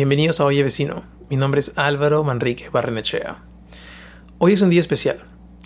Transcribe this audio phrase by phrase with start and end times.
[0.00, 1.04] Bienvenidos a Oye Vecino.
[1.28, 3.44] Mi nombre es Álvaro Manrique Barrenechea.
[4.38, 5.20] Hoy es un día especial.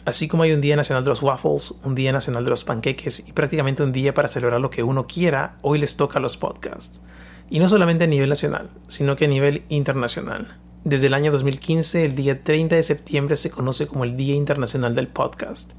[0.07, 3.29] Así como hay un Día Nacional de los Waffles, un Día Nacional de los Panqueques
[3.29, 6.37] y prácticamente un día para celebrar lo que uno quiera, hoy les toca a los
[6.37, 7.01] podcasts.
[7.49, 10.59] Y no solamente a nivel nacional, sino que a nivel internacional.
[10.83, 14.97] Desde el año 2015, el día 30 de septiembre se conoce como el Día Internacional
[14.97, 15.75] del Podcast.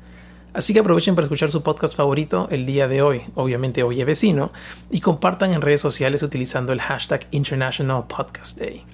[0.56, 4.54] Así que aprovechen para escuchar su podcast favorito el día de hoy, obviamente Oye Vecino,
[4.90, 8.86] y compartan en redes sociales utilizando el hashtag International Podcast Day.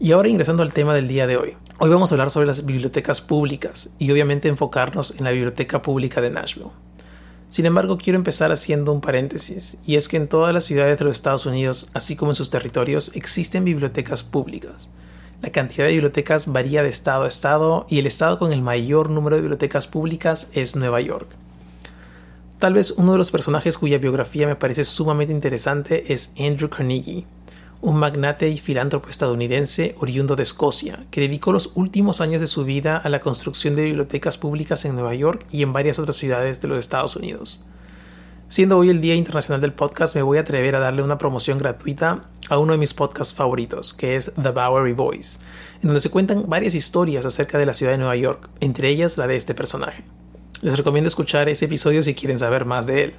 [0.00, 1.56] Y ahora ingresando al tema del día de hoy.
[1.78, 6.20] Hoy vamos a hablar sobre las bibliotecas públicas y obviamente enfocarnos en la Biblioteca Pública
[6.20, 6.72] de Nashville.
[7.48, 11.04] Sin embargo, quiero empezar haciendo un paréntesis, y es que en todas las ciudades de
[11.04, 14.90] los Estados Unidos, así como en sus territorios, existen bibliotecas públicas.
[15.46, 19.10] La cantidad de bibliotecas varía de estado a estado y el estado con el mayor
[19.10, 21.28] número de bibliotecas públicas es Nueva York.
[22.58, 27.26] Tal vez uno de los personajes cuya biografía me parece sumamente interesante es Andrew Carnegie,
[27.80, 32.64] un magnate y filántropo estadounidense oriundo de Escocia, que dedicó los últimos años de su
[32.64, 36.60] vida a la construcción de bibliotecas públicas en Nueva York y en varias otras ciudades
[36.60, 37.64] de los Estados Unidos.
[38.48, 41.58] Siendo hoy el Día Internacional del Podcast, me voy a atrever a darle una promoción
[41.58, 45.40] gratuita a uno de mis podcasts favoritos, que es The Bowery Boys,
[45.82, 49.18] en donde se cuentan varias historias acerca de la ciudad de Nueva York, entre ellas
[49.18, 50.04] la de este personaje.
[50.62, 53.14] Les recomiendo escuchar ese episodio si quieren saber más de él.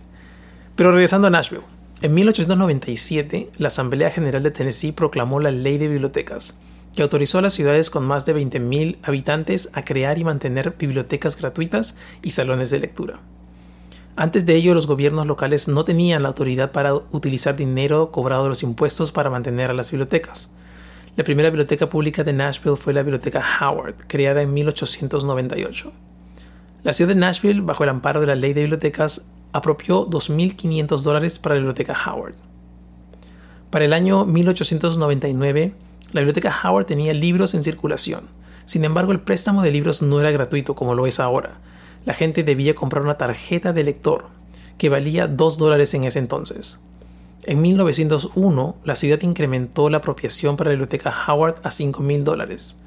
[0.78, 1.66] Pero regresando a Nashville.
[2.02, 6.58] En 1897, la Asamblea General de Tennessee proclamó la Ley de Bibliotecas,
[6.96, 11.36] que autorizó a las ciudades con más de 20.000 habitantes a crear y mantener bibliotecas
[11.36, 13.20] gratuitas y salones de lectura.
[14.20, 18.50] Antes de ello, los gobiernos locales no tenían la autoridad para utilizar dinero cobrado de
[18.50, 20.50] los impuestos para mantener a las bibliotecas.
[21.16, 25.94] La primera biblioteca pública de Nashville fue la Biblioteca Howard, creada en 1898.
[26.82, 29.22] La ciudad de Nashville, bajo el amparo de la ley de bibliotecas,
[29.54, 32.34] apropió 2.500 dólares para la Biblioteca Howard.
[33.70, 35.76] Para el año 1899,
[36.12, 38.22] la Biblioteca Howard tenía libros en circulación.
[38.66, 41.60] Sin embargo, el préstamo de libros no era gratuito como lo es ahora,
[42.08, 44.28] la gente debía comprar una tarjeta de lector
[44.78, 46.80] que valía 2 dólares en ese entonces.
[47.44, 52.78] En 1901, la ciudad incrementó la apropiación para la biblioteca Howard a 5 mil dólares.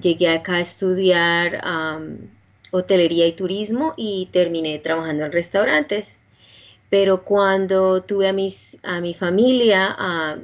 [0.00, 1.60] llegué acá a estudiar
[2.70, 6.18] hotelería y turismo y terminé trabajando en restaurantes.
[6.90, 9.96] Pero cuando tuve a, mis, a mi familia,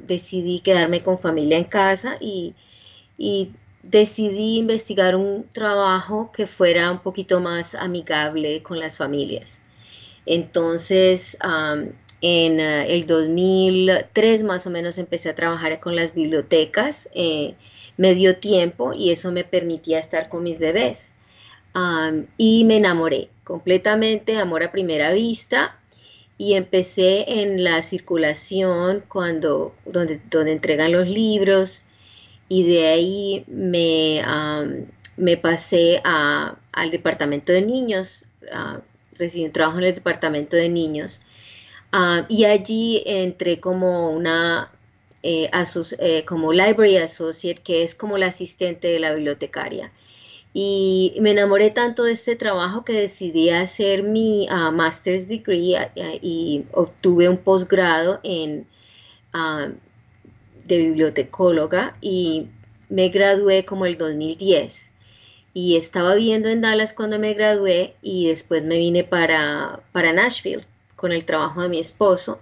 [0.05, 2.55] decidí quedarme con familia en casa y,
[3.17, 3.51] y
[3.83, 9.61] decidí investigar un trabajo que fuera un poquito más amigable con las familias.
[10.25, 11.37] Entonces,
[12.21, 17.55] en eh, el 2003 más o menos empecé a trabajar con las bibliotecas, eh,
[17.97, 21.13] me dio tiempo y eso me permitía estar con mis bebés.
[22.37, 25.79] y me enamoré completamente, amor a primera vista,
[26.37, 31.85] y empecé en la circulación cuando, donde, donde entregan los libros,
[32.49, 34.21] y de ahí me,
[35.15, 38.25] me pasé al departamento de niños,
[39.17, 41.21] recibí un trabajo en el departamento de niños
[41.91, 44.71] Ah, y allí entré como una
[45.23, 45.49] eh,
[45.99, 49.91] eh, como library associate, que es como la asistente de la bibliotecaria.
[50.53, 55.77] Y me enamoré tanto de este trabajo que decidí hacer mi uh, master's degree
[56.21, 58.67] y obtuve un posgrado en
[60.65, 62.47] de bibliotecóloga y
[62.89, 64.91] me gradué como el 2010
[65.53, 70.65] y estaba viviendo en Dallas cuando me gradué y después me vine para, para Nashville
[71.01, 72.39] con el trabajo de mi esposo.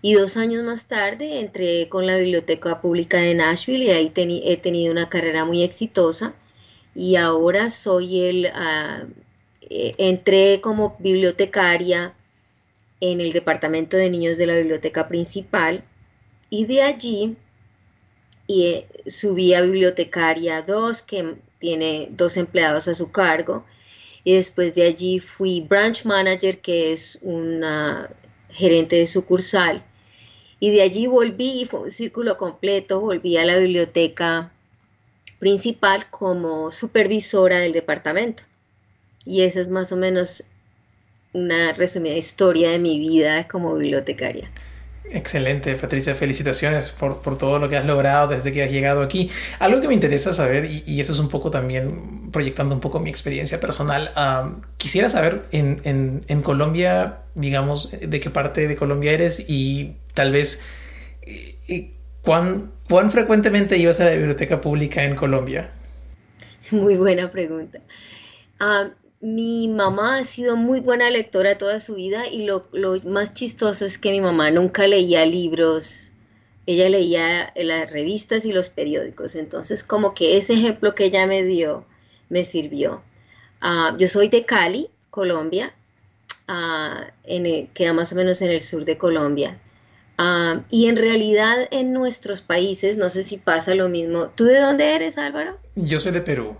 [0.00, 4.12] Y dos años más tarde entré con la Biblioteca Pública de Nashville y ahí
[4.44, 6.34] he tenido una carrera muy exitosa.
[6.94, 9.04] Y ahora soy el, ah,
[9.62, 12.14] eh, entré como bibliotecaria
[13.00, 15.84] en el Departamento de Niños de la Biblioteca Principal
[16.48, 17.36] y de allí
[18.46, 23.64] y, eh, subí a Bibliotecaria 2, que tiene dos empleados a su cargo,
[24.26, 28.10] y después de allí fui branch manager, que es una
[28.50, 29.84] gerente de sucursal,
[30.58, 34.50] y de allí volví, fue un círculo completo, volví a la biblioteca
[35.38, 38.42] principal como supervisora del departamento.
[39.24, 40.42] Y esa es más o menos
[41.32, 44.50] una resumida historia de mi vida como bibliotecaria.
[45.10, 49.30] Excelente, Patricia, felicitaciones por, todo lo que has logrado desde que has llegado aquí.
[49.60, 53.08] Algo que me interesa saber, y, eso es un poco también proyectando un poco mi
[53.08, 54.10] experiencia personal,
[54.78, 60.62] quisiera saber en, Colombia, digamos, de qué parte de Colombia eres y tal vez
[61.22, 61.90] eh, eh,
[62.22, 65.70] cuán, cuán frecuentemente ibas a la biblioteca pública en Colombia.
[66.70, 67.78] Muy buena pregunta.
[69.26, 72.68] Mi mamá ha sido muy buena lectora toda su vida y lo,
[73.04, 76.12] más chistoso es que mi mamá nunca leía libros,
[76.64, 81.42] ella leía las revistas y los periódicos, entonces como que ese ejemplo que ella me
[81.42, 81.84] dio
[82.28, 83.02] me sirvió.
[83.60, 85.74] Ah, yo soy de Cali, Colombia,
[86.48, 89.60] uh, queda más o menos en el sur de Colombia.
[90.18, 94.28] Ah, y en realidad en nuestros países, no sé si pasa lo mismo.
[94.36, 95.58] ¿Tú de dónde eres, Álvaro?
[95.74, 96.56] Yo soy de Perú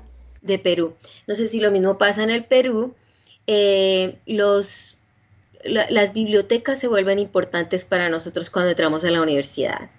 [0.47, 0.95] de Perú.
[1.27, 2.95] No sé si lo mismo pasa en el Perú.
[3.47, 4.99] Eh, los,
[5.65, 9.91] las bibliotecas se vuelven importantes para nosotros cuando entramos a la universidad.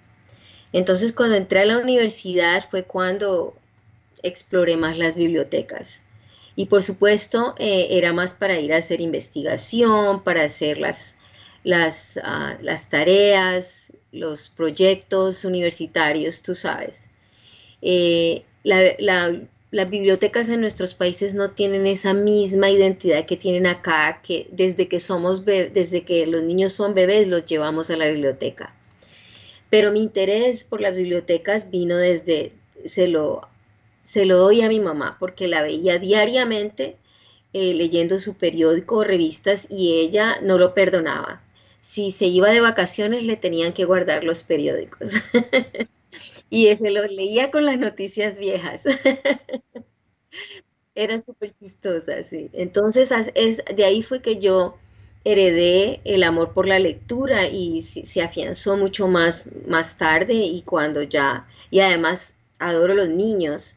[0.72, 3.54] Entonces, cuando entré a la universidad fue cuando
[4.22, 6.02] exploré más las bibliotecas.
[6.56, 11.16] Y por supuesto, eh, era más para ir a hacer investigación, para hacer las,
[11.62, 17.10] las, ah, las tareas, los proyectos universitarios, tú sabes.
[17.80, 23.66] Eh, la, la, las bibliotecas en nuestros países no tienen esa misma identidad que tienen
[23.66, 28.08] acá, que desde que somos desde que los niños son bebés los llevamos a la
[28.08, 28.74] biblioteca.
[29.68, 32.52] Pero mi interés por las bibliotecas vino desde
[32.84, 33.42] se lo
[34.02, 36.96] se lo doy a mi mamá porque la veía diariamente
[37.52, 41.42] eh, leyendo su periódico o revistas y ella no lo perdonaba.
[41.80, 45.12] Si se iba de vacaciones le tenían que guardar los periódicos.
[46.50, 48.84] y se los leía con las noticias viejas.
[50.94, 52.50] Era súper chistosa, sí.
[52.52, 54.76] Entonces, es, de ahí fue que yo
[55.24, 61.02] heredé el amor por la lectura y se, afianzó mucho más, más tarde y cuando
[61.02, 63.76] ya, y además adoro los niños.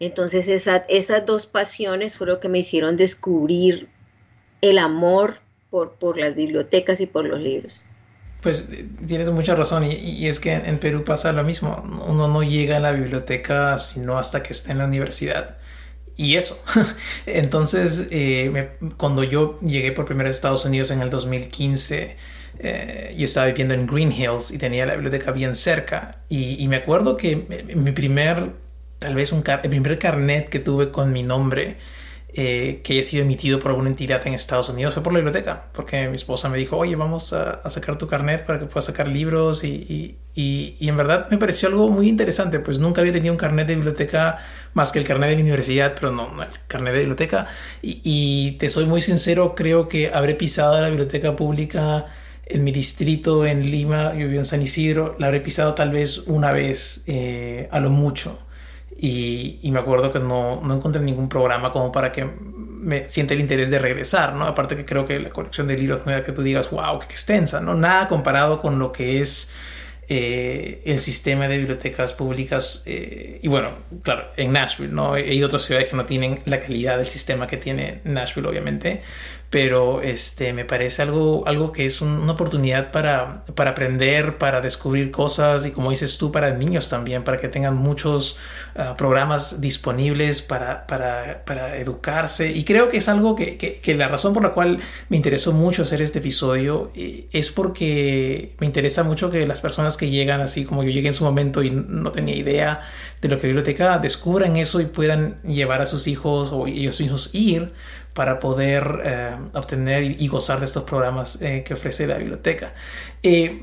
[0.00, 3.88] Entonces, esas dos pasiones fueron que me hicieron descubrir
[4.60, 5.38] el amor
[5.70, 7.84] por, por las bibliotecas y por los libros.
[8.46, 8.70] Pues
[9.08, 11.82] tienes mucha razón y, es que en Perú pasa lo mismo.
[12.06, 15.56] Uno no llega a la biblioteca sino hasta que está en la universidad.
[16.16, 16.56] Y eso.
[17.26, 22.16] Entonces, eh, cuando yo llegué por primera vez a Estados Unidos en el 2015,
[22.60, 26.20] eh, yo estaba viviendo en Green Hills y tenía la biblioteca bien cerca.
[26.28, 28.52] Y, me acuerdo que mi primer,
[29.00, 31.78] tal vez un el primer carnet que tuve con mi nombre
[32.38, 35.68] eh, que haya sido emitido por alguna entidad en Estados Unidos fue por la biblioteca,
[35.72, 39.08] porque mi esposa me dijo, oye, vamos a, sacar tu carnet para que puedas sacar
[39.08, 43.32] libros y, y, y, en verdad me pareció algo muy interesante, pues nunca había tenido
[43.32, 44.38] un carnet de biblioteca
[44.74, 47.46] más que el carnet de mi universidad, pero no, el carnet de biblioteca.
[47.80, 52.06] Y, te soy muy sincero, creo que habré pisado la biblioteca pública
[52.44, 56.18] en mi distrito en Lima, yo vivo en San Isidro, la habré pisado tal vez
[56.26, 57.04] una vez
[57.70, 58.45] a lo mucho.
[58.98, 63.40] Y, me acuerdo que no, no, encontré ningún programa como para que me siente el
[63.40, 64.46] interés de regresar, ¿no?
[64.46, 67.06] Aparte que creo que la colección de libros no era que tú digas, wow, qué
[67.06, 67.74] extensa, ¿no?
[67.74, 69.50] Nada comparado con lo que es
[70.08, 73.72] eh, el sistema de bibliotecas públicas eh, y bueno,
[74.02, 75.14] claro, en Nashville, ¿no?
[75.14, 79.02] Hay otras ciudades que no tienen la calidad del sistema que tiene Nashville, obviamente,
[79.48, 85.10] pero este, me parece algo, algo que es una oportunidad para, para aprender, para descubrir
[85.12, 88.38] cosas y como dices tú, para niños también, para que tengan muchos
[88.74, 92.50] ah, programas disponibles para, para, para, educarse.
[92.50, 95.52] Y creo que es algo que, que, que, la razón por la cual me interesó
[95.52, 100.40] mucho hacer este episodio eh, es porque me interesa mucho que las personas que llegan,
[100.40, 102.80] así como yo llegué en su momento y no tenía idea
[103.22, 107.30] de lo que biblioteca, descubran eso y puedan llevar a sus hijos o ellos mismos
[107.32, 107.72] ir
[108.16, 112.72] para poder eh, obtener y gozar de estos programas eh, que ofrece la biblioteca.
[113.22, 113.60] Eh,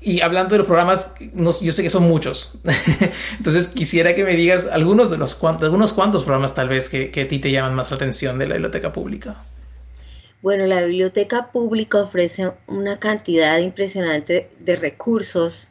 [0.00, 2.52] y hablando de los programas, yo sé que son muchos.
[3.38, 7.28] Entonces quisiera que me digas algunos de los algunos cuantos programas tal vez que, a
[7.28, 9.36] ti te llaman más la atención de la biblioteca pública.
[10.40, 15.70] Bueno, la biblioteca pública ofrece una cantidad impresionante de recursos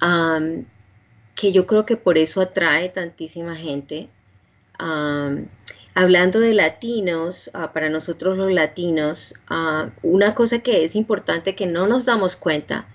[0.00, 4.08] que yo creo que por eso atrae tantísima gente.
[5.98, 11.64] Hablando de latinos, ah, para nosotros los latinos, ah, una cosa que es importante que
[11.64, 12.86] no nos damos cuenta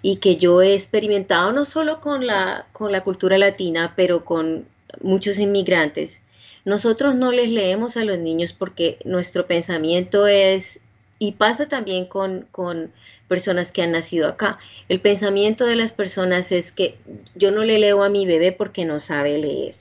[0.00, 4.66] y que yo he experimentado no solo con la, con la cultura latina, pero con
[5.02, 6.22] muchos inmigrantes,
[6.64, 10.80] nosotros no les leemos a los niños porque nuestro pensamiento es,
[11.18, 12.90] y pasa también con, con
[13.28, 14.58] personas que han nacido acá,
[14.88, 16.96] el pensamiento de las personas es que
[17.34, 19.74] yo no le leo a mi bebé porque no sabe leer.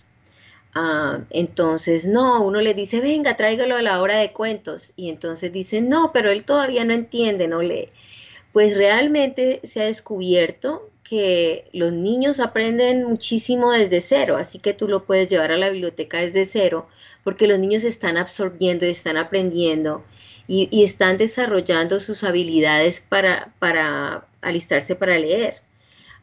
[0.76, 4.94] Ah, entonces, no, uno le dice, venga, tráigalo a la hora de cuentos.
[4.98, 7.90] Y entonces dice, no, pero él todavía no entiende, no lee.
[8.54, 14.88] Pues realmente se ha descubierto que los niños aprenden muchísimo desde cero, así que tú
[14.88, 16.88] lo puedes llevar a la biblioteca desde cero,
[17.24, 20.04] porque los niños están absorbiendo, están aprendiendo
[20.48, 25.65] y, y están desarrollando sus habilidades para alistarse para leer.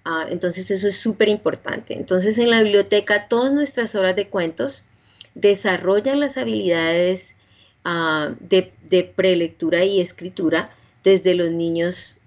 [0.05, 1.95] Ah, entonces eso es súper importante.
[1.95, 4.85] Entonces en la biblioteca todas nuestras horas de cuentos
[5.35, 7.37] desarrollan las habilidades
[7.85, 8.73] ah, de,
[9.15, 10.71] prelectura y escritura
[11.05, 12.19] desde los niños,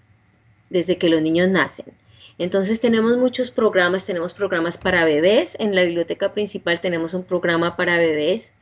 [0.70, 1.94] desde que los niños nacen.
[2.38, 5.56] Entonces tenemos muchos programas, tenemos programas para bebés.
[5.60, 8.54] En la biblioteca principal tenemos un programa para bebés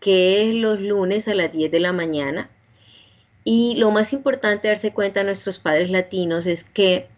[0.00, 2.50] que es los lunes a las 10 de la mañana.
[3.42, 7.08] Y lo más importante darse cuenta a nuestros padres latinos es que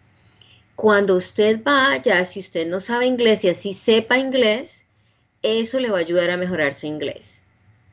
[0.77, 4.85] cuando usted vaya, si usted no sabe inglés y así sepa inglés,
[5.41, 7.43] eso le va a ayudar a mejorar su inglés.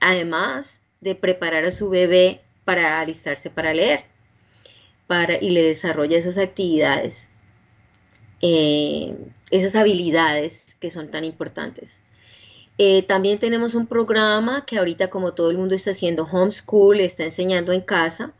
[0.00, 4.04] Además de preparar a su bebé para alistarse para leer
[5.06, 7.30] para, y le desarrolla esas actividades,
[8.42, 9.16] eh,
[9.50, 12.02] esas habilidades que son tan importantes.
[12.76, 17.24] Eh, también tenemos un programa que ahorita como todo el mundo está haciendo homeschool, está
[17.24, 18.34] enseñando en casa,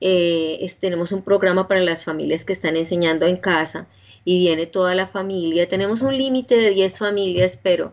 [0.00, 3.86] eh, tenemos un programa para las familias que están enseñando en casa
[4.24, 5.68] y viene toda la familia.
[5.68, 7.92] Tenemos un límite de 10 familias, pero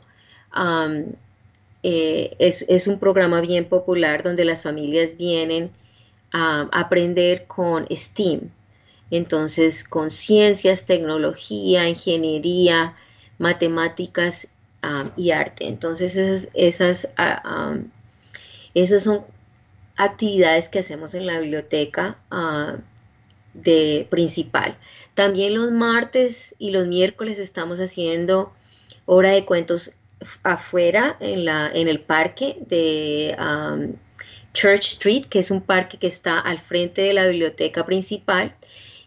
[1.83, 5.71] eh, es, un programa bien popular donde las familias vienen
[6.31, 8.51] a aprender con STEAM.
[9.11, 12.95] Entonces, con ciencias, tecnología, ingeniería,
[13.37, 14.49] matemáticas
[15.15, 15.65] y arte.
[15.65, 17.09] Entonces, esas, esas,
[18.75, 19.21] esas son
[19.97, 22.77] actividades que hacemos en la biblioteca ah,
[23.53, 24.77] de principal.
[25.13, 28.51] También los martes y los miércoles estamos haciendo
[29.05, 29.93] hora de cuentos
[30.43, 33.35] afuera en, la, en el parque de
[34.53, 38.55] Church Street, que es un parque que está al frente de la biblioteca principal.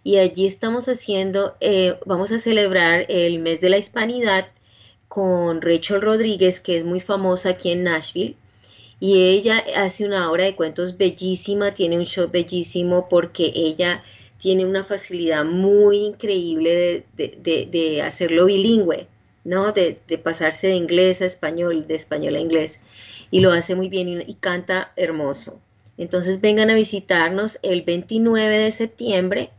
[0.04, 4.48] Y allí estamos haciendo, eh, vamos a celebrar el mes de la hispanidad
[5.08, 8.36] con Rachel Rodríguez, que es muy famosa aquí en Nashville
[9.00, 14.02] y ella hace una obra de cuentos bellísima, tiene un show bellísimo porque ella
[14.38, 19.06] tiene una facilidad muy increíble de, hacerlo bilingüe,
[19.44, 19.72] ¿no?
[19.72, 22.80] De, pasarse de inglés a español, de español a inglés,
[23.30, 25.60] y lo hace muy bien y, canta hermoso.
[25.96, 29.50] Entonces vengan a visitarnos el 29 de septiembre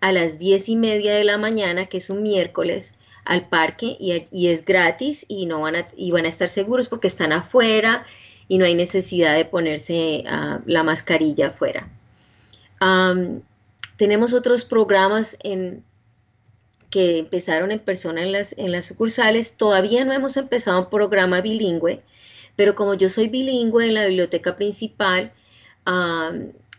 [0.00, 4.48] a las 10 y media de la mañana, que es un miércoles, al parque y,
[4.48, 8.04] es gratis y, no van a, y van a estar seguros porque están afuera
[8.48, 11.88] y no hay necesidad de ponerse ah, la mascarilla afuera.
[13.96, 15.82] tenemos otros programas en,
[16.90, 19.56] que empezaron en persona en las, en las sucursales.
[19.56, 22.02] Todavía no hemos empezado un programa bilingüe,
[22.56, 25.32] pero como yo soy bilingüe en la biblioteca principal,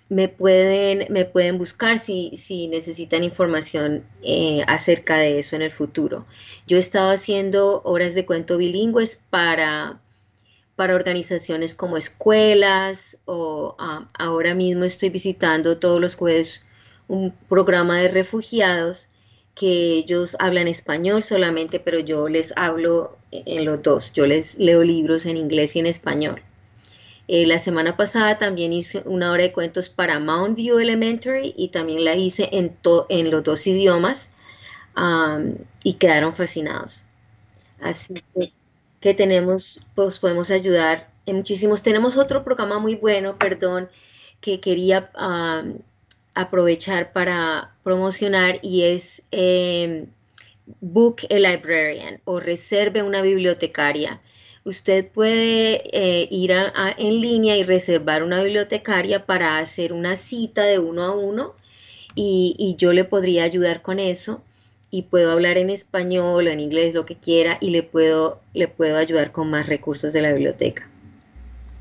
[0.07, 5.71] me, pueden, me pueden buscar si, si necesitan información eh, acerca de eso en el
[5.71, 6.25] futuro.
[6.67, 9.99] Yo he estado haciendo horas de cuento bilingües para
[10.75, 16.65] para organizaciones como escuelas o ah, ahora mismo estoy visitando todos los jueves
[17.07, 19.09] un programa de refugiados
[19.53, 24.11] que ellos hablan español solamente, pero yo les hablo en los dos.
[24.11, 26.41] Yo les leo libros en inglés y en español.
[27.27, 31.69] Eh, la semana pasada también hice una hora de cuentos para Mount View Elementary y
[31.69, 32.77] también la hice en,
[33.09, 34.31] en los dos idiomas
[35.83, 37.05] y quedaron fascinados.
[37.81, 38.51] Así que,
[39.13, 41.83] tenemos, pues podemos ayudar en muchísimos.
[41.83, 43.89] Tenemos otro programa muy bueno, perdón,
[44.41, 45.11] que quería
[46.33, 50.07] aprovechar para promocionar y es em,
[50.81, 54.21] Book a Librarian o Reserve una bibliotecaria.
[54.63, 60.79] Usted puede eh, ir en línea y reservar una bibliotecaria para hacer una cita de
[60.79, 61.53] uno a uno
[62.15, 64.41] y, yo le podría ayudar con eso
[64.95, 68.69] y puedo hablar en español o en inglés, lo que quiera, y le puedo, le
[68.69, 70.87] puedo ayudar con más recursos de la biblioteca.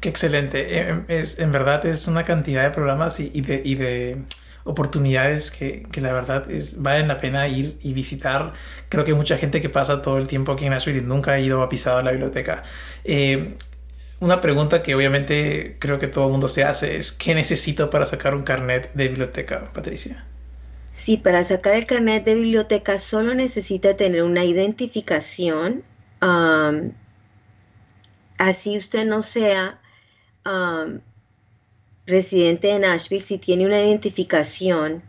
[0.00, 0.80] Qué excelente.
[0.80, 4.16] Em, es, en verdad es una cantidad de programas y, de, y de
[4.64, 8.52] oportunidades que, que, la verdad es, valen la pena ir y visitar.
[8.88, 11.38] Creo que mucha gente que pasa todo el tiempo aquí en Nashville y nunca ha
[11.38, 12.64] ido a pisar a la biblioteca.
[13.04, 13.54] Eh,
[14.18, 18.06] una pregunta que obviamente creo que todo el mundo se hace es ¿qué necesito para
[18.06, 20.24] sacar un carnet de biblioteca, Patricia?
[20.94, 25.82] Sí, para sacar el carnet de biblioteca solo necesita tener una identificación.
[28.38, 29.80] así usted no sea
[32.06, 35.02] residente de Nashville, si tiene una identificación,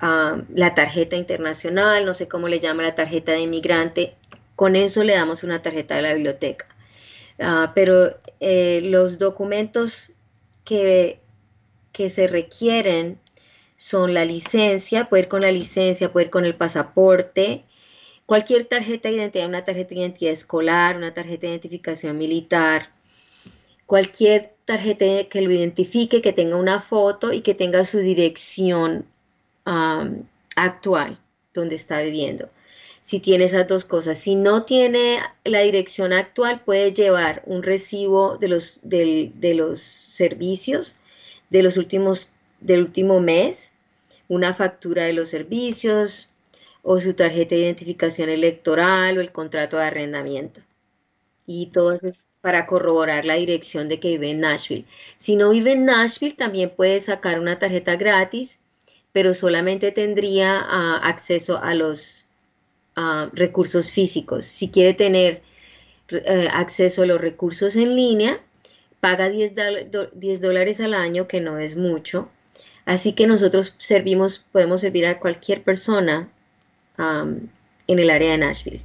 [0.00, 4.16] ah, la tarjeta internacional, no sé cómo le llama la tarjeta de inmigrante,
[4.56, 6.66] con eso le damos una tarjeta de la biblioteca.
[7.38, 10.12] Ah, pero eh, los documentos
[10.64, 11.20] que,
[11.92, 13.18] que se requieren
[13.80, 17.64] son la licencia, poder con la licencia, poder con el pasaporte,
[18.26, 22.90] cualquier tarjeta de identidad, una tarjeta de identidad escolar, una tarjeta de identificación militar,
[23.86, 29.06] cualquier tarjeta que lo identifique, que tenga una foto y que tenga su dirección
[30.56, 31.18] actual
[31.54, 32.50] donde está viviendo.
[33.00, 38.36] Si tiene esas dos cosas, si no tiene la dirección actual, puede llevar un recibo
[38.36, 40.96] de los, de los servicios
[41.48, 43.74] de los últimos, del último mes,
[44.28, 46.32] una factura de los servicios
[46.82, 50.60] o su tarjeta de identificación electoral o el contrato de arrendamiento.
[51.46, 52.08] Y todo eso
[52.40, 54.86] para corroborar la dirección de que vive en Nashville.
[55.16, 58.60] Si no vive en Nashville, también puede sacar una tarjeta gratis,
[59.12, 62.26] pero solamente tendría ah, acceso a los
[62.96, 64.44] ah, recursos físicos.
[64.44, 65.42] Si quiere tener
[66.08, 68.40] eh, acceso a los recursos en línea,
[69.00, 69.54] paga 10,
[70.40, 72.30] dólares al año, que no es mucho.
[72.84, 76.28] Así que nosotros servimos, podemos servir a cualquier persona
[76.98, 77.50] en
[77.86, 78.82] el área de Nashville.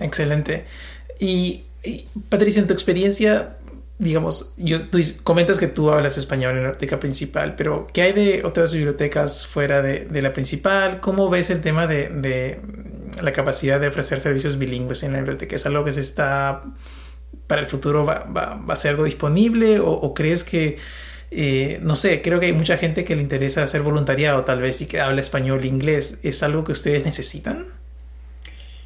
[0.00, 0.64] Excelente.
[1.18, 1.64] Y
[2.28, 3.56] Patricia, en tu experiencia,
[3.98, 8.12] digamos, yo, tú comentas que tú hablas español en la biblioteca principal, pero ¿qué hay
[8.12, 11.00] de otras bibliotecas fuera de, la principal?
[11.00, 12.60] ¿Cómo ves el tema de,
[13.22, 15.56] la capacidad de ofrecer servicios bilingües en la biblioteca?
[15.56, 16.64] ¿Es algo que se está,
[17.46, 20.76] para el futuro, va, a ser algo disponible o, crees que...
[21.30, 24.80] Eh, no sé, creo que hay mucha gente que le interesa hacer voluntariado, tal vez,
[24.80, 26.20] y que habla español e inglés.
[26.22, 27.66] ¿Es algo que ustedes necesitan?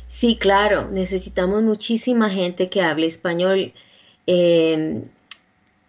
[0.08, 3.72] Sí, claro, necesitamos muchísima gente que hable español.
[4.26, 5.04] Em,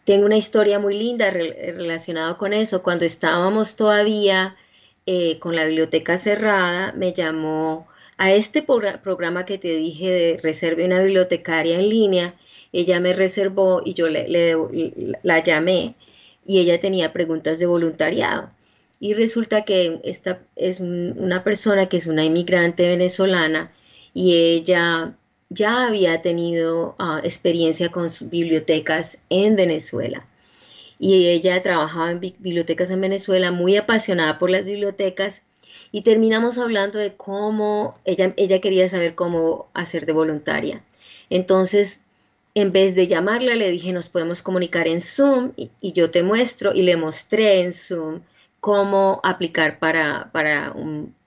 [0.04, 2.84] tengo una historia muy linda relacionada con eso.
[2.84, 4.56] Cuando estábamos todavía
[5.06, 7.88] eh, con la biblioteca cerrada, me llamó
[8.18, 12.36] a este programa que te dije de reserve una bibliotecaria en línea.
[12.74, 14.28] Ella me reservó y yo le,
[15.24, 15.96] la llamé
[16.52, 18.50] y ella tenía preguntas de voluntariado.
[19.00, 23.72] Y resulta que esta es una persona que es una inmigrante venezolana
[24.14, 25.16] y ella
[25.48, 30.28] ya había tenido ah, experiencia con bibliotecas en Venezuela.
[31.00, 35.44] Y ella trabajaba en bibliotecas en Venezuela, muy apasionada por las bibliotecas,
[35.94, 40.84] y terminamos hablando de cómo ella, ella quería saber cómo hacer de voluntaria.
[41.30, 42.01] Entonces,
[42.54, 46.74] en vez de llamarla, le dije, nos podemos comunicar en Zoom y, yo te muestro
[46.74, 48.22] y le mostré en Zoom
[48.60, 50.76] cómo aplicar para, para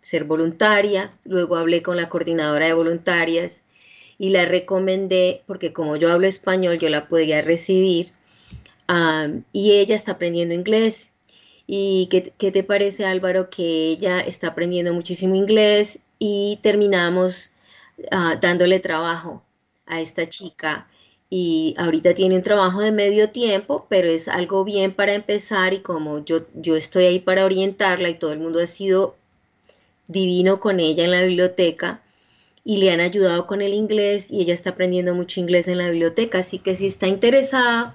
[0.00, 1.10] ser voluntaria.
[1.24, 3.64] Luego hablé con la coordinadora de voluntarias
[4.18, 8.12] y la recomendé porque como yo hablo español yo la podía recibir
[9.52, 11.10] y ella está aprendiendo inglés.
[11.66, 17.52] ¿Y qué, te parece Álvaro que ella está aprendiendo muchísimo inglés y terminamos
[18.10, 19.42] ah, dándole trabajo
[19.86, 20.86] a esta chica?
[21.30, 25.80] Y ahorita tiene un trabajo de medio tiempo, pero es algo bien para empezar y
[25.80, 29.16] como yo, yo estoy ahí para orientarla y todo el mundo ha sido
[30.06, 32.02] divino con ella en la biblioteca,
[32.64, 35.90] y le han ayudado con el inglés y ella está aprendiendo mucho inglés en la
[35.90, 37.94] biblioteca, así que si está interesada,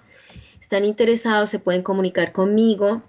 [0.62, 3.02] están interesados, se pueden comunicar conmigo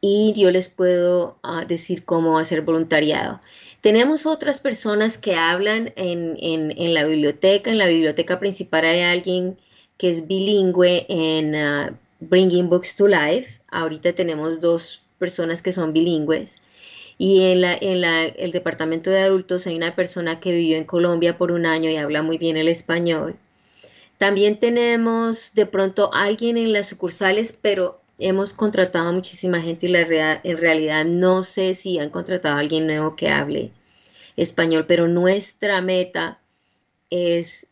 [0.00, 3.40] y yo les puedo ah, decir cómo hacer voluntariado.
[3.84, 9.58] Tenemos otras personas que hablan en, en, la biblioteca, en la biblioteca principal hay alguien
[9.98, 13.60] que es bilingüe en ah, Bringing Books to Life.
[13.68, 16.62] Ahorita tenemos dos personas que son bilingües.
[17.18, 20.84] Y en, la, en la, el departamento de adultos hay una persona que vivió en
[20.84, 23.36] Colombia por un año y habla muy bien el español.
[24.16, 29.90] También tenemos de pronto alguien en las sucursales, pero hemos contratado a muchísima gente y
[29.90, 33.72] la en realidad no sé si han contratado a alguien nuevo que hable
[34.36, 36.40] español, pero nuestra meta
[37.10, 37.66] es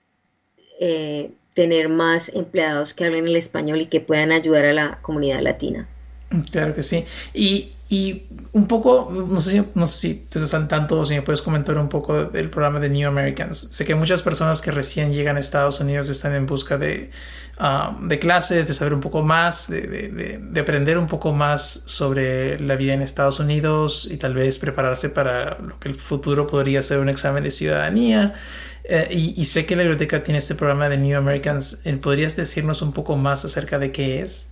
[0.81, 5.41] eh, tener más empleados que hablen el español y que puedan ayudar a la comunidad
[5.41, 5.89] latina.
[6.51, 7.05] Claro que sí.
[7.35, 11.15] Y, y un poco, no sé, si, no sé si te estás tanto o si
[11.15, 13.69] me puedes comentar un poco del programa de New Americans.
[13.71, 17.11] Sé que muchas personas que recién llegan a Estados Unidos están en busca de,
[17.59, 21.83] ah, de clases, de saber un poco más, de, de, de, aprender un poco más
[21.85, 26.47] sobre la vida en Estados Unidos y tal vez prepararse para lo que el futuro
[26.47, 28.35] podría ser un examen de ciudadanía.
[28.85, 31.83] Eh, y, y, sé que la biblioteca tiene este programa de New Americans.
[32.01, 34.49] ¿Podrías decirnos un poco más acerca de qué es?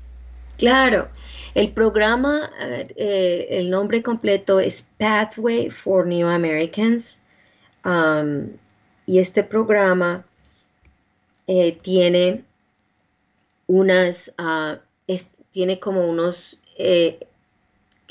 [0.59, 1.09] Claro.
[1.55, 7.21] El programa, eh, el nombre completo es Pathway for New Americans.
[7.85, 8.53] Um,
[9.07, 10.25] y este programa
[11.47, 12.45] eh, tiene
[13.67, 14.77] unas, uh,
[15.51, 17.27] tiene como unos eh,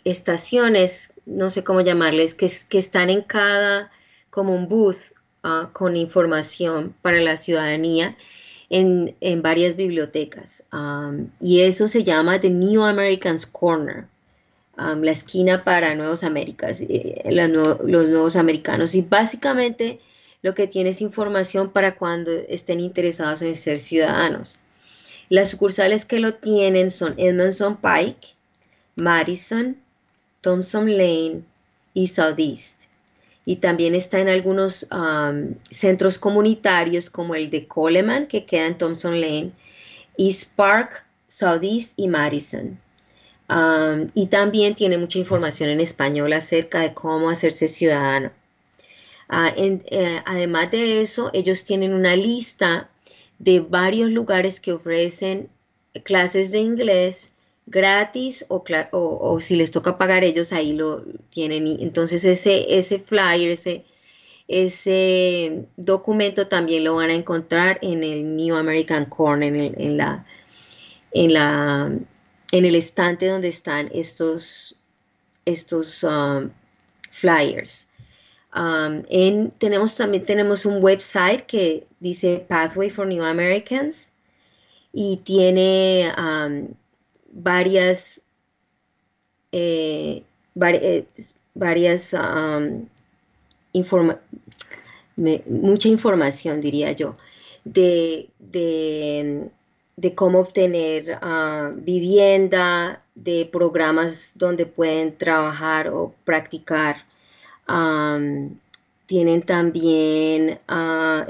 [0.04, 3.91] estaciones, no sé cómo llamarles, que, que están en cada,
[4.30, 8.17] como un booth uh, con información para la ciudadanía
[8.69, 10.63] en, varias bibliotecas.
[10.71, 14.05] Um, y eso se llama The New Americans Corner,
[14.77, 18.95] um, la esquina para Nuevos Américas, eh, los nuevos americanos.
[18.95, 19.99] Y básicamente
[20.41, 24.60] lo que tiene es información para cuando estén interesados en ser ciudadanos.
[25.29, 28.29] Las sucursales que lo tienen son Edmondson Pike,
[28.95, 29.77] Madison,
[30.41, 31.43] Thompson Lane
[31.93, 32.88] y Southeast
[33.49, 34.88] y también está en algunos
[35.71, 39.53] centros comunitarios como el de Coleman, que queda en Thompson Lane,
[40.19, 42.79] East Park, Southeast y Madison.
[44.13, 48.29] y también tiene mucha información en español acerca de cómo hacerse ciudadano.
[49.29, 52.88] Ah, eh, además de eso, ellos tienen una lista
[53.39, 55.49] de varios lugares que ofrecen
[56.03, 57.33] clases de inglés
[57.69, 61.67] gratis o, o, si les toca pagar ellos, ahí lo tienen.
[61.79, 63.86] Entonces ese, ese flyer, ese,
[64.47, 70.25] ese documento también lo van a encontrar en el New American Corn, en, en, la,
[71.12, 71.91] en, la,
[72.51, 74.79] en el estante donde están estos,
[75.45, 76.49] estos um,
[77.12, 77.88] flyers.
[78.55, 84.12] Um, en, tenemos, también tenemos un website que dice Pathway for New Americans
[84.91, 86.73] y tiene um,
[87.31, 88.21] varias,
[89.51, 90.23] eh,
[90.55, 91.05] eh,
[91.53, 92.13] varias
[95.15, 97.15] mucha información, diría yo,
[97.65, 107.05] de, de, cómo obtener ah, vivienda, de programas donde pueden trabajar o practicar.
[109.05, 111.25] tienen también ah,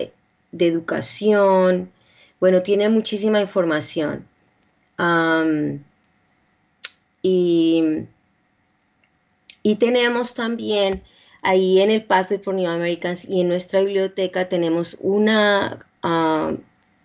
[0.51, 1.91] de educación.
[2.39, 4.25] Bueno, tiene muchísima información.
[7.21, 8.05] Y,
[9.77, 11.03] tenemos también
[11.43, 16.53] ahí en el Pathway for New Americans y en nuestra biblioteca tenemos una, ah,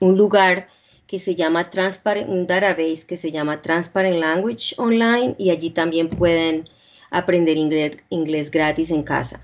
[0.01, 0.69] un lugar
[1.07, 6.09] que se llama Transparent, un database que se llama Transparent Language Online y allí también
[6.09, 6.65] pueden
[7.11, 9.41] aprender inglés, inglés gratis en casa.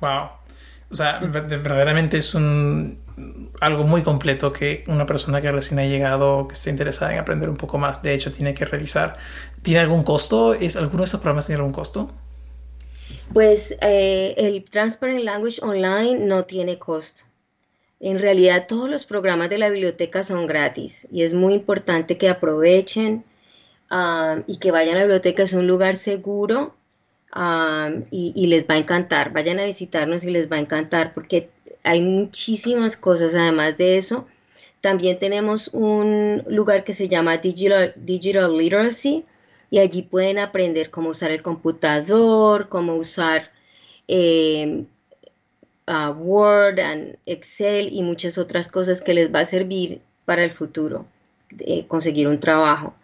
[0.00, 0.28] Wow.
[0.90, 2.98] O sea, verdaderamente es un
[3.60, 7.48] algo muy completo que una persona que recién ha llegado, que esté interesada en aprender
[7.48, 9.16] un poco más, de hecho, tiene que revisar.
[9.62, 10.54] ¿Tiene algún costo?
[10.54, 12.10] ¿Es, ¿Alguno de estos programas tiene algún costo?
[13.32, 17.24] Pues eh, el Transparent Language Online no tiene costo.
[18.00, 22.28] En realidad todos los programas de la biblioteca son gratis y es muy importante que
[22.28, 23.24] aprovechen
[23.90, 25.44] ah, y que vayan a la biblioteca.
[25.44, 26.74] Es un lugar seguro
[27.32, 29.32] ah, y, y, les va a encantar.
[29.32, 31.48] Vayan a visitarnos y les va a encantar porque
[31.84, 34.26] hay muchísimas cosas además de eso.
[34.80, 39.24] También tenemos un lugar que se llama Digital, Digital Literacy
[39.70, 43.50] y allí pueden aprender cómo usar el computador, cómo usar
[44.08, 44.86] em,
[45.86, 51.06] Word, and Excel y muchas otras cosas que les va a servir para el futuro,
[51.88, 52.94] conseguir un trabajo.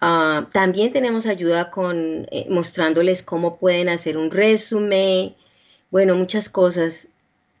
[0.00, 5.34] Ah, también tenemos ayuda con eh, mostrándoles cómo pueden hacer un resumen,
[5.90, 7.08] bueno, muchas cosas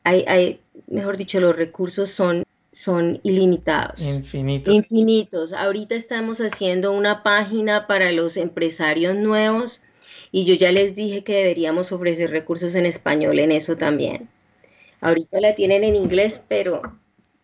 [0.08, 4.00] hay, hay, mejor dicho, los recursos son, son ilimitados.
[4.00, 4.74] Infinitos.
[4.74, 5.52] Infinitos.
[5.52, 9.82] Ahorita estamos haciendo una página para los empresarios nuevos
[10.32, 14.30] y yo ya les dije que deberíamos ofrecer recursos en español en eso también.
[15.02, 16.80] Ahorita la tienen en inglés, pero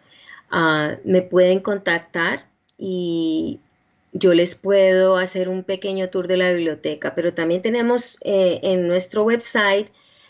[0.50, 2.46] ah, me pueden contactar
[2.78, 3.61] y
[4.12, 8.88] yo les puedo hacer un pequeño tour de la biblioteca, pero también tenemos eh, en
[8.88, 9.88] nuestro website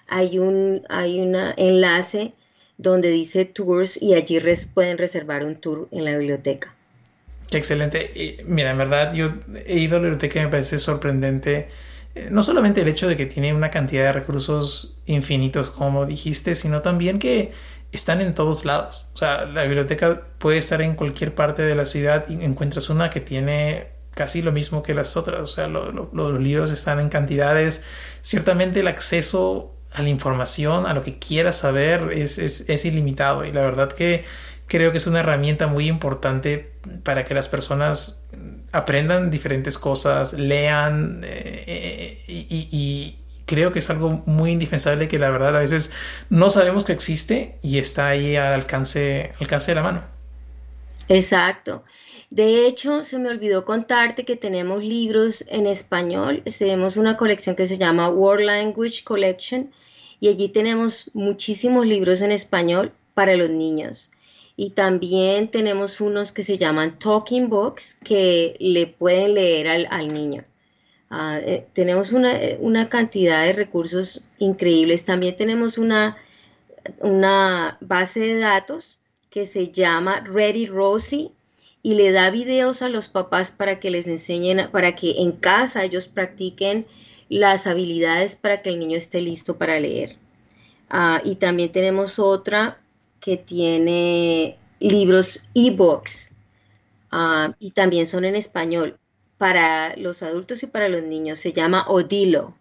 [0.08, 2.32] hay un hay una enlace
[2.76, 4.40] donde dice tours y allí
[4.74, 6.76] pueden reservar un tour en la biblioteca.
[7.50, 8.42] Qué excelente.
[8.46, 9.34] mira, en verdad yo
[9.66, 11.68] he ido a la biblioteca y me parece sorprendente.
[12.14, 16.54] Eh, no solamente el hecho de que tiene una cantidad de recursos infinitos, como dijiste,
[16.54, 17.52] sino también que
[17.92, 19.08] están en todos lados.
[19.14, 23.10] O sea, la biblioteca puede estar en cualquier parte de la ciudad y encuentras una
[23.10, 25.40] que tiene casi lo mismo que las otras.
[25.40, 27.84] O sea, los libros están en cantidades.
[28.22, 33.44] Ciertamente el acceso a la información, a lo que quieras saber, es, es, es ilimitado.
[33.44, 34.24] Y la verdad que
[34.70, 36.70] creo que es una herramienta muy importante
[37.02, 38.24] para que las personas
[38.70, 45.28] aprendan diferentes cosas, lean eh, eh, y, creo que es algo muy indispensable que la
[45.28, 45.90] verdad a veces
[46.28, 50.04] no sabemos que existe y está ahí al alcance, alcance de la mano.
[51.08, 51.82] Exacto.
[52.30, 56.44] De hecho, se me olvidó contarte que tenemos libros en español.
[56.56, 59.72] Tenemos una colección que se llama World Language Collection
[60.20, 64.12] y allí tenemos muchísimos libros en español para los niños.
[64.62, 70.44] Y también tenemos unos que se llaman Talking Books que le pueden leer al, niño.
[71.08, 75.06] Ah, eh, tenemos eh, una, cantidad de recursos increíbles.
[75.06, 76.18] También tenemos una,
[76.98, 81.32] una base de datos que se llama Ready Rosie
[81.82, 85.84] y le da videos a los papás para que les enseñen, para que en casa
[85.84, 86.84] ellos practiquen
[87.30, 90.16] las habilidades para que el niño esté listo para leer.
[90.90, 92.76] Ah, y también tenemos otra
[93.20, 96.30] que tiene libros e-books
[97.10, 98.98] ah, y también son en español
[99.38, 101.38] para los adultos y para los niños.
[101.38, 102.54] Se llama Odilo.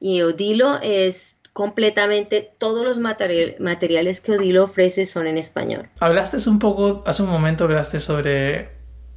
[0.00, 5.88] Y Odilo es completamente, todos los materiales que Odilo ofrece son en español.
[6.00, 8.70] Hablaste un poco, hace un momento hablaste sobre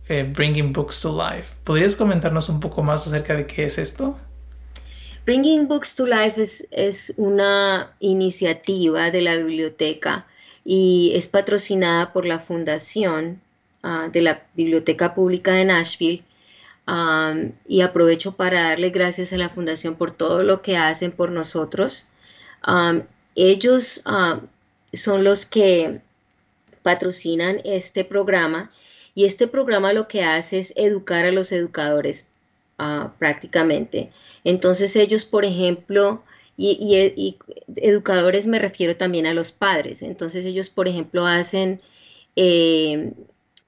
[0.07, 1.55] eh, Bringing Books to Life.
[1.63, 4.17] ¿Podrías comentarnos un poco más acerca de qué es esto?
[5.25, 10.25] Bringing Books to Life es, una iniciativa de la biblioteca
[10.69, 13.41] y es patrocinada por la Fundación
[13.84, 16.23] ah, de la Biblioteca Pública de Nashville.
[17.67, 22.08] y aprovecho para darle gracias a la Fundación por todo lo que hacen por nosotros.
[23.36, 24.01] ellos
[24.93, 26.01] son los que
[26.84, 28.69] patrocinan este programa
[29.15, 32.27] y este programa lo que hace es educar a los educadores
[32.77, 34.12] ah, prácticamente.
[34.43, 36.23] Entonces ellos, por ejemplo,
[36.58, 37.38] y,
[37.76, 40.02] educadores me refiero también a los padres.
[40.02, 41.82] Entonces ellos, por ejemplo, hacen
[42.36, 43.13] eh,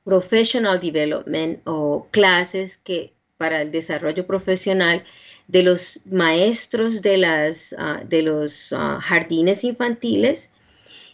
[0.04, 5.04] professional development o clases que para el desarrollo profesional
[5.48, 10.52] de los maestros de, las, ah, de los ah, jardines infantiles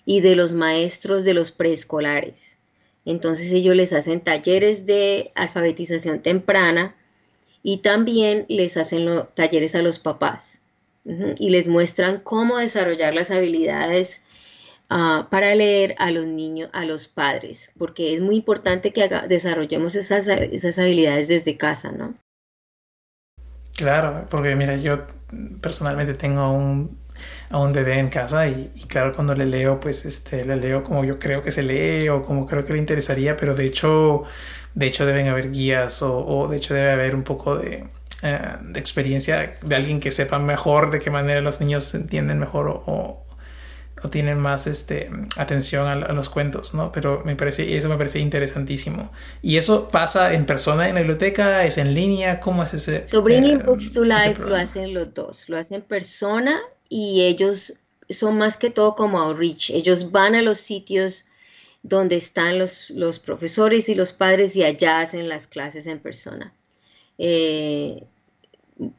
[0.05, 2.57] y de los maestros de los preescolares.
[3.05, 6.95] Entonces ellos les hacen talleres de alfabetización temprana
[7.63, 10.61] y también les hacen talleres a los papás
[11.05, 14.23] y les muestran cómo desarrollar las habilidades
[14.89, 19.95] ah, para leer a los niños, a los padres, porque es muy importante que desarrollemos
[19.95, 22.15] esas, esas habilidades desde casa, ¿no?
[23.75, 25.05] Claro, porque mira, yo
[25.61, 26.97] personalmente tengo un,
[27.49, 30.83] a un bebé en casa y, y, claro, cuando le leo, pues este, le leo
[30.83, 34.23] como yo creo que se lee o como creo que le interesaría, pero de hecho
[34.75, 37.87] de hecho deben haber guías o, de hecho debe haber un poco de,
[38.25, 42.67] eh, de, experiencia de alguien que sepa mejor de qué manera los niños entienden mejor
[42.67, 43.23] o,
[44.03, 46.91] o tienen más este, atención a, los cuentos, ¿no?
[46.91, 49.11] Pero me parece, eso me parece interesantísimo.
[49.41, 51.65] ¿Y eso pasa en persona en la biblioteca?
[51.65, 52.39] ¿Es en línea?
[52.39, 53.07] ¿Cómo es ese?
[53.07, 56.59] So Bringing eh, Books to Life lo hacen los dos, lo hacen en persona
[56.89, 57.73] y ellos
[58.09, 59.69] son más que todo como outreach.
[59.71, 61.25] Ellos van a los sitios
[61.83, 66.53] donde están los, los profesores y los padres y allá hacen las clases en persona.
[67.17, 68.03] Eh,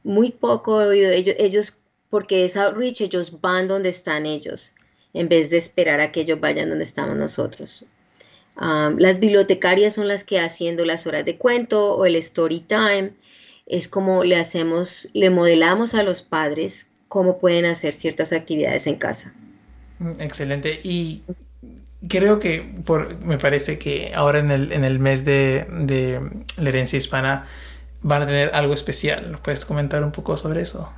[0.05, 4.75] muy poco he oído ellos, ellos, porque es outreach, ellos van donde están ellos,
[5.13, 7.85] en vez de esperar a que ellos vayan donde estamos nosotros.
[8.57, 13.13] las bibliotecarias son las que haciendo las horas de cuento o el story time,
[13.67, 18.97] es como le hacemos, le modelamos a los padres cómo pueden hacer ciertas actividades en
[18.97, 19.35] casa.
[19.99, 20.81] Mm, excelente.
[20.85, 21.23] Y
[22.09, 26.21] creo que por, me parece que ahora en el, en el mes de, de
[26.57, 27.47] la herencia hispana,
[28.03, 29.31] van a tener algo especial.
[29.31, 30.93] ¿Nos puedes comentar un poco sobre eso?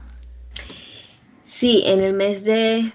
[1.43, 2.93] Sí, en el mes de,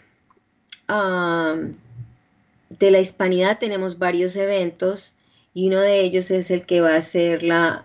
[2.69, 5.15] de la hispanidad tenemos varios eventos
[5.53, 7.83] y uno de ellos es el que va a ser la,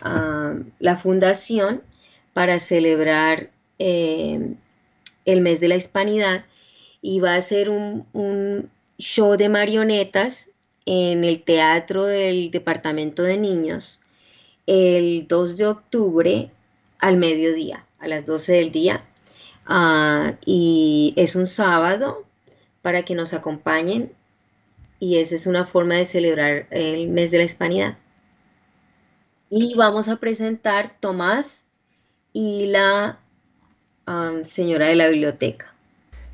[0.79, 1.83] la fundación
[2.33, 4.57] para celebrar em,
[5.25, 6.45] el mes de la hispanidad
[7.03, 10.51] y va a ser un, un show de marionetas
[10.87, 14.01] en el teatro del departamento de niños
[14.69, 16.51] el 2 de octubre
[16.99, 19.03] al mediodía, a las 12 del día.
[19.67, 22.25] Ah, y es un sábado
[22.83, 24.13] para que nos acompañen
[25.01, 27.97] y esa es una forma de celebrar el mes de la hispanidad.
[29.51, 31.65] Y vamos a presentar Tomás
[32.35, 33.19] y la
[34.43, 35.75] señora de la biblioteca.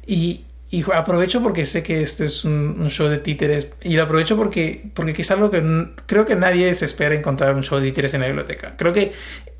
[0.06, 0.44] Y
[0.74, 3.72] y aprovecho porque sé que este es un, show de títeres.
[3.82, 5.62] Y lo aprovecho porque, porque es algo que
[6.06, 8.74] creo que nadie se espera encontrar un show de títeres en la biblioteca.
[8.76, 9.12] Creo que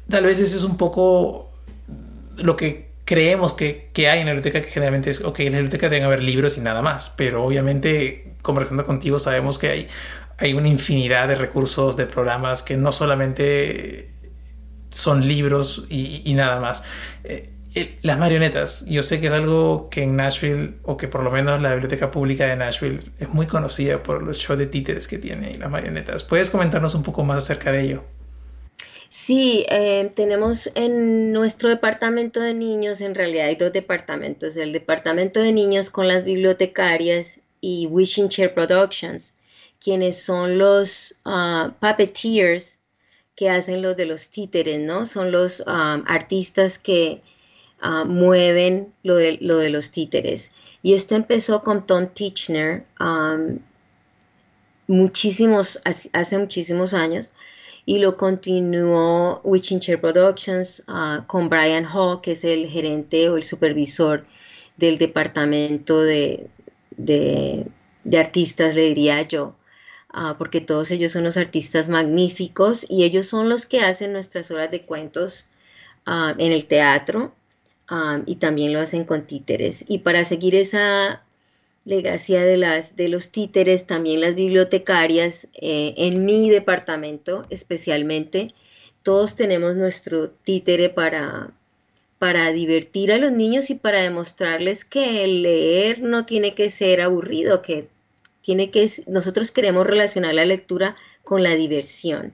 [0.08, 1.52] tal vez eso es un poco
[2.38, 5.58] lo que creemos que, que hay en la biblioteca, que generalmente es, ok, en la
[5.58, 7.14] biblioteca deben haber libros y nada más.
[7.16, 9.88] Pero obviamente, conversando contigo, sabemos que hay,
[10.38, 14.10] hay una infinidad de recursos, de programas que no solamente
[14.90, 16.82] son libros y, y nada más.
[17.22, 17.53] Eh,
[18.02, 21.60] las marionetas, yo sé que es algo que en Nashville, o que por lo menos
[21.60, 25.50] la biblioteca pública de Nashville, es muy conocida por los shows de títeres que tiene
[25.52, 26.22] y las marionetas.
[26.22, 28.04] ¿Puedes comentarnos un poco más acerca de ello?
[29.08, 35.40] Sí, eh, tenemos en nuestro departamento de niños, en realidad hay dos departamentos, el departamento
[35.40, 39.34] de niños con las bibliotecarias y Wishing Chair Productions,
[39.80, 42.80] quienes son los uh, puppeteers
[43.34, 45.06] que hacen los de los títeres, ¿no?
[45.06, 47.22] Son los ah, artistas que
[47.86, 50.52] Ah, mueven lo de, lo de, los títeres.
[50.82, 52.86] Y esto empezó con Tom Tichner
[54.86, 57.34] muchísimos, hace muchísimos años
[57.84, 63.36] y lo continuó Witching Chair Productions ah, con Brian Hall, que es el gerente o
[63.36, 64.24] el supervisor
[64.78, 66.48] del departamento de,
[68.18, 69.56] artistas, le diría yo,
[70.08, 74.50] ah, porque todos ellos son los artistas magníficos y ellos son los que hacen nuestras
[74.50, 75.50] horas de cuentos
[76.06, 77.34] en el teatro
[78.26, 79.84] y también lo hacen con títeres.
[79.88, 81.22] Y para seguir esa
[81.84, 88.54] legacia de, las, de los títeres, también las bibliotecarias, eh, en mi departamento especialmente,
[89.02, 91.50] todos tenemos nuestro títere para,
[92.18, 97.02] para divertir a los niños y para demostrarles que el leer no tiene que ser
[97.02, 97.88] aburrido, que
[98.40, 102.32] tiene que nosotros queremos relacionar la lectura con la diversión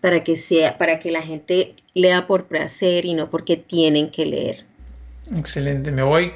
[0.00, 4.24] para que sea, para que la gente lea por placer y no porque tienen que
[4.24, 4.64] leer.
[5.36, 6.32] Excelente, me voy,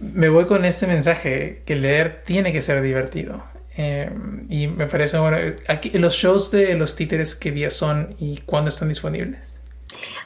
[0.00, 3.44] me voy con este mensaje que leer tiene que ser divertido.
[3.76, 4.10] Eh,
[4.48, 5.36] y me parece bueno.
[5.68, 9.40] Aquí, los shows de los títeres que día son y cuándo están disponibles.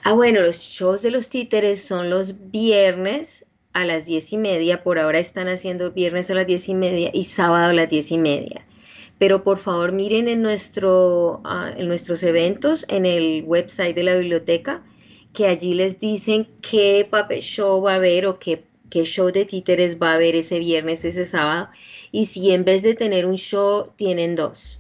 [0.05, 4.85] Ah, bueno, los shows de los títeres son los viernes a las diez y media.
[4.85, 8.13] Por ahora están haciendo viernes a las diez y media y sábado a las diez
[8.13, 8.65] y media
[9.21, 14.15] pero por favor miren en, nuestro, ah, en nuestros eventos, en el website de la
[14.15, 14.83] biblioteca,
[15.35, 19.45] que allí les dicen qué papel show va a haber o qué, qué show de
[19.45, 21.69] títeres va a haber ese viernes, ese sábado,
[22.11, 24.80] y si en vez de tener un show tienen dos.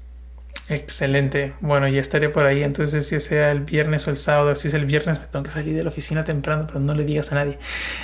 [0.70, 1.54] Excelente.
[1.60, 2.62] Bueno, ya estaré por ahí.
[2.62, 5.50] Entonces, si sea el viernes o el sábado, si es el viernes, me tengo que
[5.50, 7.58] salir de la oficina temprano, pero no le digas a nadie.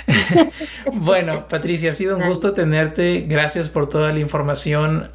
[0.93, 3.25] bueno, Patricia, ha sido un gusto tenerte.
[3.25, 5.09] Gracias por toda la información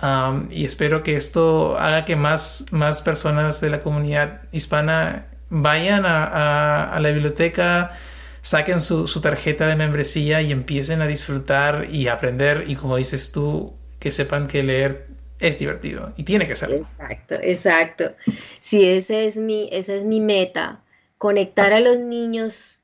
[0.51, 6.99] y espero que esto haga que más, más personas de la comunidad hispana vayan a,
[6.99, 7.93] la biblioteca,
[8.41, 12.65] saquen su, su tarjeta de membresía y empiecen a disfrutar y aprender.
[12.67, 15.12] Y como dices tú, que sepan que leer
[15.43, 16.73] es divertido y tiene que ser.
[16.73, 18.13] Exacto, exacto.
[18.61, 20.83] Sí, ese es mi, esa es mi meta,
[21.19, 22.83] conectar a los niños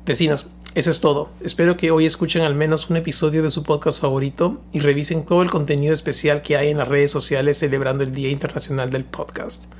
[0.05, 1.29] Vecinos, eso es todo.
[1.41, 5.43] Espero que hoy escuchen al menos un episodio de su podcast favorito y revisen todo
[5.43, 9.71] el contenido especial que hay en las redes sociales celebrando el Día Internacional del Podcast.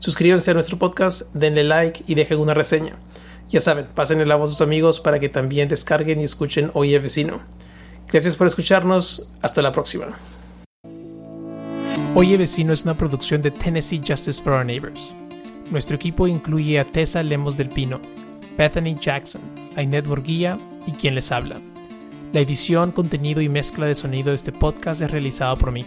[0.00, 2.96] Suscríbanse a nuestro podcast, denle like y dejen una reseña.
[3.48, 6.98] Ya saben, pasen la voz a sus amigos para que también descarguen y escuchen Oye
[6.98, 7.42] Vecino.
[8.08, 9.32] Gracias por escucharnos.
[9.40, 10.18] Hasta la próxima.
[12.14, 15.10] Oye Vecino es una producción de Tennessee Justice for Our Neighbors.
[15.70, 18.00] Nuestro equipo incluye a Tessa Lemos del Pino,
[18.56, 19.42] Bethany Jackson,
[19.76, 21.60] Ainet Borguilla y quien les habla.
[22.32, 25.84] La edición, contenido y mezcla de sonido de este podcast es realizado por mí.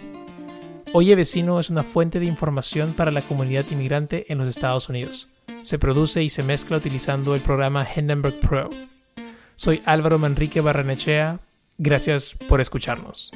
[0.94, 5.28] Oye Vecino es una fuente de información para la comunidad inmigrante en los Estados Unidos.
[5.62, 8.70] Se produce y se mezcla utilizando el programa Hindenburg Pro.
[9.56, 11.40] Soy Álvaro Manrique Barranechea.
[11.78, 13.32] Gracias por escucharnos.